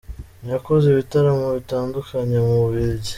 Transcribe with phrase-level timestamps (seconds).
[0.51, 3.09] Yakoze ibitaramo bitandukanye mu bubiligi